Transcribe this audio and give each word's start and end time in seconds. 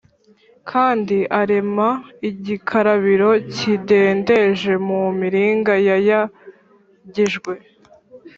Kandi 0.69 1.17
arema 1.41 1.89
igikarabiro 2.29 3.29
kidendeje 3.55 4.71
mu 4.87 5.01
miringa 5.19 5.73
yayagijwe 5.87 7.53